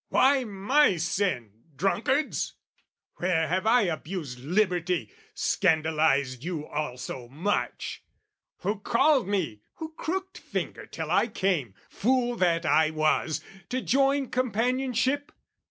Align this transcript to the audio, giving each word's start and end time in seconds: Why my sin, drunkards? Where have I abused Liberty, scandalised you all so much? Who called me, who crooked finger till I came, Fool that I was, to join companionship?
Why 0.09 0.45
my 0.45 0.97
sin, 0.97 1.51
drunkards? 1.75 2.53
Where 3.17 3.47
have 3.47 3.67
I 3.67 3.83
abused 3.83 4.39
Liberty, 4.39 5.11
scandalised 5.35 6.43
you 6.43 6.65
all 6.65 6.97
so 6.97 7.27
much? 7.27 8.01
Who 8.61 8.79
called 8.79 9.27
me, 9.27 9.59
who 9.75 9.93
crooked 9.97 10.39
finger 10.39 10.87
till 10.87 11.11
I 11.11 11.27
came, 11.27 11.75
Fool 11.87 12.35
that 12.37 12.65
I 12.65 12.89
was, 12.89 13.41
to 13.69 13.79
join 13.79 14.29
companionship? 14.31 15.31